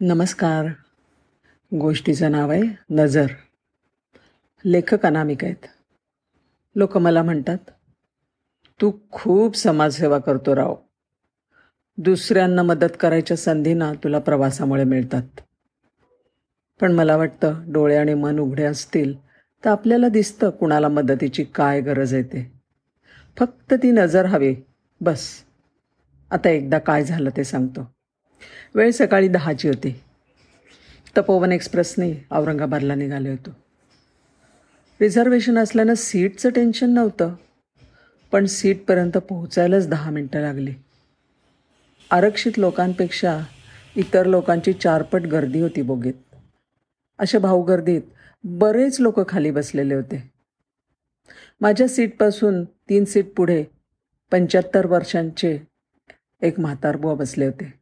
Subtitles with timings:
[0.00, 0.66] नमस्कार.
[1.80, 3.26] गोष्टीचं नाव आहे नजर.
[4.64, 5.66] लेखक अनामिक आहेत.
[6.76, 7.58] लोक मला म्हणतात
[8.80, 10.76] तू खूप समाजसेवा करतो राव.
[11.98, 15.40] दुसऱ्यांना मदत करायच्या संधी ना तुला प्रवासामुळे मिळतात.
[16.80, 19.14] पण मला वाटतं डोळे आणि मन उघडे असतील
[19.64, 22.52] तर आपल्याला दिसतं कुणाला मदतीची काय गरज आहे ते.
[23.38, 24.56] फक्त ती नजर हवी.
[25.00, 25.28] बस.
[26.30, 27.97] आता एकदा काय झालं ते सांगतो.
[28.74, 30.00] वेळ सकाळी दहाची होती.
[31.16, 33.50] तपोवन एक्सप्रेसने औरंगाबादला निघाले होतो.
[35.00, 37.34] रिझर्वेशन असल्यानं सीटचं टेन्शन नव्हतं.
[38.32, 40.74] पण सीटपर्यंत पोहोचायलाच दहा मिनटं लागली.
[42.10, 43.40] आरक्षित लोकांपेक्षा
[43.96, 46.14] इतर लोकांची चारपट गर्दी होती बोगीत.
[47.18, 48.02] अशा भाऊगर्दीत
[48.44, 50.30] बरेच लोक खाली बसलेले होते.
[51.60, 53.64] माझ्या सीटपासून तीन सीट पुढे
[54.30, 55.58] पंच्याहत्तर वर्षांचे
[56.42, 57.74] एक म्हातारबुवा बसले होते.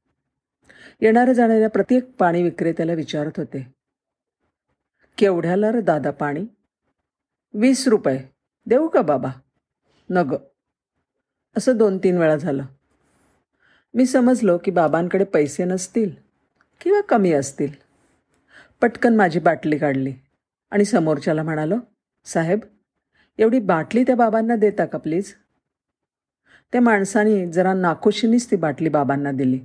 [1.00, 3.74] येणाऱ्या जाणाऱ्या प्रत्येक पाणी विक्रेत्याला विचारत होते.
[5.18, 6.44] केवढ्याला र दादा पाणी?
[7.54, 8.24] वीस रुपये.
[8.66, 9.28] देऊ का बाबा?
[10.10, 10.36] नग.
[11.56, 12.64] असं दोन तीन वेळा झालं.
[13.94, 16.10] मी समजलो की बाबांकडे पैसे नसतील
[16.80, 17.72] किंवा कमी असतील.
[18.80, 20.12] पटकन माझी बाटली काढली
[20.70, 21.76] आणि समोरच्याला म्हणालो
[22.24, 22.60] साहेब
[23.38, 25.34] एवढी बाटली त्या बाबांना देता का प्लीज?
[26.72, 29.60] त्या माणसाने जरा नाखुशीनीच ती बाटली बाबांना दिली.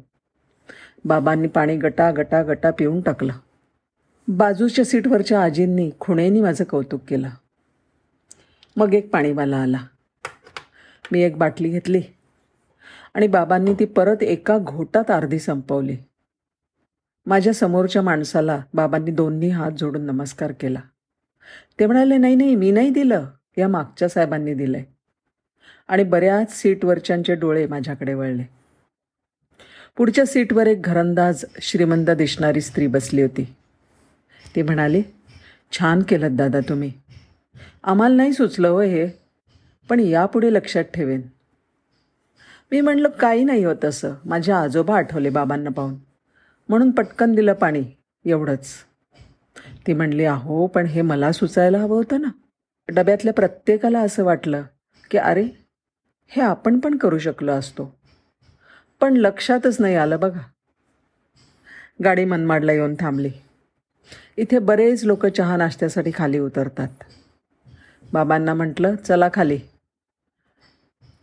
[1.06, 3.34] बाबांनी पाणी गटा गटा गटा पिऊन टाकलं.
[4.28, 7.30] बाजूच्या सीटवरच्या आजींनी खुणेनी माझं कौतुक केलं.
[8.78, 9.78] मग एक पाणीवाला आला.
[11.12, 12.02] मी एक बाटली घेतली.
[13.14, 15.98] आणि बाबांनी ती परत एका घोटात अर्धी संपवली.
[17.26, 20.80] माझ्या समोरच्या माणसाला बाबांनी दोन्ही हात जोडून नमस्कार केला.
[21.80, 23.26] ते म्हणाले नाही नाही मी नाही दिलं.
[23.58, 24.84] या मागच्या साहेबांनी दिलंय.
[25.88, 28.61] आणि बऱ्याच सीटवरच्यांचे डोळे माझ्याकडे वळले.
[29.98, 33.56] पुढच्या सीटवर एक घरंदाज श्रीमंत दिसणारी स्त्री बसली होती.
[34.56, 35.04] ती म्हणाली
[35.72, 36.92] छान केलं दादा तुम्ही.
[37.84, 39.08] आम्हाला नाही सुचलं हो हे
[39.90, 41.22] पण यापुढे लक्षात ठेवेन.
[42.72, 44.14] मी म्हणलं काही नाही होत असं.
[44.26, 45.96] माझ्या आजोबा आठवले बाबांना पाहून.
[46.70, 47.84] म्हणून पटकन दिलं पाणी
[48.26, 48.68] एवढंच.
[49.88, 52.28] ती म्हणली अहो पण हे मला सुचायला हवं होतं ना.
[52.90, 54.64] डब्यातल्या प्रत्येकाला असं वाटलं
[55.12, 55.48] की अरे
[56.28, 58.01] हे आपण पण करू शकलो असतो.
[59.02, 60.40] पण लक्षातच नाही आलं बघा.
[62.04, 63.32] गाडी मनमाडला येऊन थांबली.
[64.38, 66.88] इथे बरेच लोक चहा नाश्त्यासाठी खाली उतरतात.
[68.14, 69.60] बाबांना म्हटलं चला खाली.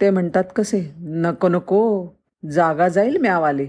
[0.01, 0.95] ते म्हणतात कसे?
[0.99, 2.09] नको नको.
[2.51, 3.69] जागा जाईल म्यावाले.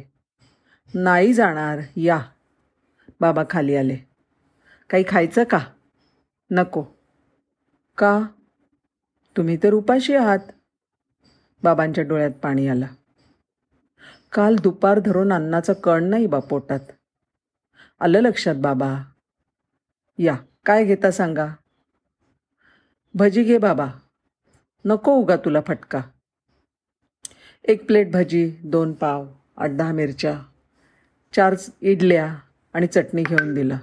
[0.93, 1.79] नाही जाणार.
[1.95, 2.21] या.
[3.21, 3.97] बाबा खाली आले.
[4.89, 5.59] काही खायचं का?
[6.51, 6.83] नको.
[7.97, 8.27] का?
[9.37, 10.39] तुम्ही तर उपाशी आहात.
[11.63, 12.85] बाबांच्या डोळ्यात पाणी आलं.
[14.33, 16.79] काल दुपार धरून अन्नाचं कण नाही बा पोटात.
[17.99, 18.99] आलं लक्षात बाबा.
[20.17, 20.35] या
[20.65, 21.47] काय घेता सांगा?
[23.13, 23.87] भजी घे बाबा.
[24.85, 26.01] नको उगा तुला फटका.
[27.65, 30.39] एक प्लेट भजी दोन पाव आठ दहा मिरच्या
[31.35, 32.35] चार इडल्या
[32.73, 33.77] आणि चटणी घेऊन दिलं.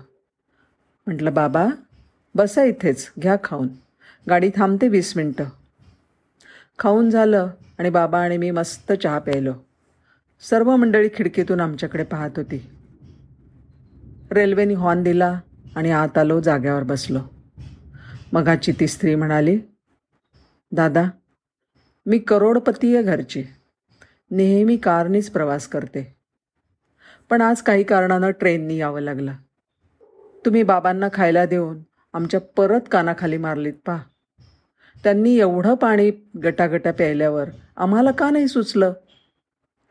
[1.07, 1.67] म्हटलं बाबा
[2.35, 3.69] बसा इथेच घ्या खाऊन.
[4.29, 5.45] गाडी थांबते वीस मिनटं.
[6.79, 9.53] खाऊन झालं आणि बाबा आणि मी मस्त चहा प्यायलो.
[10.41, 12.71] सर्व मंडळी खिडकीतून आमच्याकडे पाहत होती.
[14.31, 15.41] रेल्वेने हॉर्न दिला
[15.77, 17.19] आणि आत आलो जाग्यावर बसलो.
[18.33, 19.59] मगाची ती स्त्री म्हणाली
[20.73, 21.05] दादा
[22.07, 23.45] मी करोडपती आहे घरची.
[24.31, 26.17] नेहमी कारनीच प्रवास करते.
[27.31, 29.33] पण आज काही कारणानं ट्रेननी यावं लागलं.
[30.45, 31.79] तुम्ही बाबांना खायला देऊन
[32.13, 33.97] आमच्या परत कानाखाली मारलीत पा
[35.05, 36.11] त्यांनी एवढं पाणी
[36.45, 38.93] गटागटा प्यायल्यावर आम्हाला का नाही सुचलं?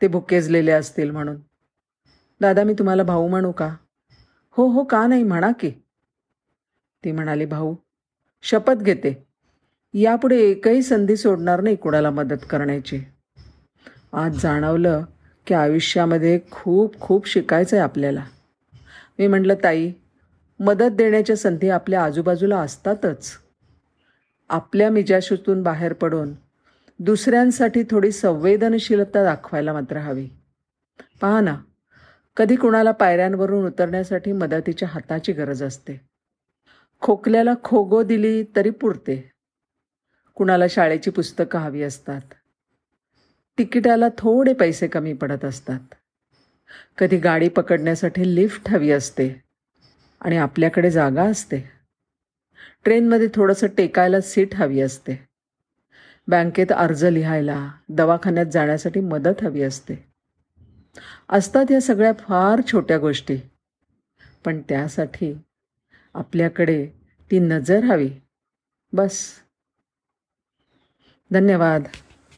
[0.02, 1.36] ते भुकेजलेले असतील म्हणून.
[2.40, 3.76] दादा मी तुम्हाला भाऊ म्हणू का?
[4.50, 5.70] हो हो का नाही म्हणा की.
[7.04, 7.74] ती म्हणाली भाऊ
[8.42, 9.26] शपथ घेते.
[9.94, 13.00] यापुढे एकही संधी सोडणार नाही कुणाला मदत करण्याची.
[14.12, 15.04] आज जाणवलं
[15.46, 18.24] की आयुष्यामध्ये खूप खूप शिकायचं आहे आपल्याला.
[19.18, 19.92] मी म्हटलं ताई
[20.60, 23.30] मदत देण्याच्या संधी आपल्या आजूबाजूला असतातच.
[24.48, 26.34] आपल्या मिजाशूतून बाहेर पडून
[26.98, 30.28] दुसऱ्यांसाठी थोडी संवेदनशीलता दाखवायला मात्र हवी.
[31.20, 31.56] पहा ना
[32.36, 36.00] कधी कुणाला पायऱ्यांवरून उतरण्यासाठी मदतीच्या हाताची गरज असते.
[37.00, 39.32] खोकल्याला खोगो दिली तरी पुरते.
[40.34, 42.20] कुणाला शाळेची पुस्तकं हवी असतात.
[43.58, 45.94] तिकिटाला थोडे पैसे कमी पडत असतात.
[46.98, 49.42] कधी गाडी पकडण्यासाठी लिफ्ट हवी असते
[50.20, 51.70] आणि आपल्याकडे जागा असते.
[52.84, 55.25] ट्रेनमध्ये थोडंसं टेकायला सीट हवी असते.
[56.28, 59.94] बँकेत अर्ज लिहायला दवाखान्यात जाण्यासाठी मदत हवी असते.
[61.28, 63.36] असतात या सगळ्या फार छोट्या गोष्टी.
[64.44, 65.34] पण त्यासाठी
[66.14, 66.86] आपल्याकडे
[67.30, 68.10] ती नजर हवी.
[68.92, 69.26] बस.
[71.32, 71.82] धन्यवाद.